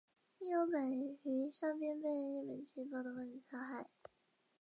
[0.39, 3.87] 亦有百余伤兵被日本籍暴动分子杀害。